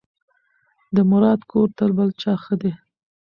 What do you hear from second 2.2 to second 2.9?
چا ښه دی.